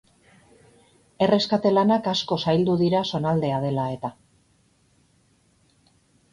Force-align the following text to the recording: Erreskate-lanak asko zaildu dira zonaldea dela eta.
Erreskate-lanak 1.25 2.09
asko 2.13 2.39
zaildu 2.47 2.79
dira 2.81 3.03
zonaldea 3.13 3.61
dela 3.67 3.87
eta. 3.99 4.13